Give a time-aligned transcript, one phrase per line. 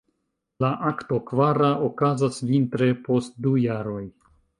[0.63, 4.01] La akto kvara okazas vintre post du jaroj.